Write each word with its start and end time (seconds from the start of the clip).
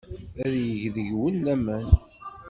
Ad 0.45 0.53
yeg 0.63 0.81
deg-wen 0.95 1.35
laman. 1.45 1.85